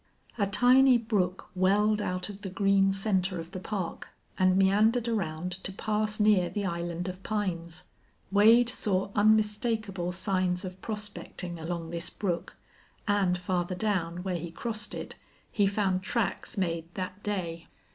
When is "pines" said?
7.21-7.83